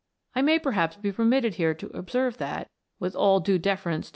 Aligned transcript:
I 0.33 0.41
may, 0.41 0.57
per 0.57 0.71
haps, 0.71 0.95
be 0.95 1.11
permitted 1.11 1.53
here 1.57 1.75
to 1.75 1.95
observe 1.95 2.37
that, 2.39 2.71
with 2.97 3.15
all 3.15 3.39
due 3.39 3.59
deference 3.59 4.09
to 4.09 4.09
M. 4.09 4.09